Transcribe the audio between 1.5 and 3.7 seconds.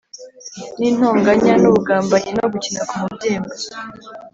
n’ubugambanyi no gukina ku mubyimba